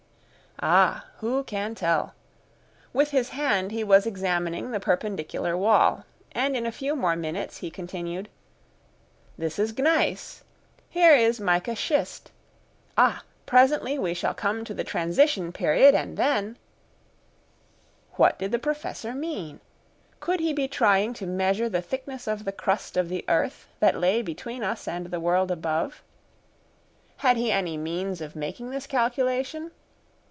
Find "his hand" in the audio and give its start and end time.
3.09-3.71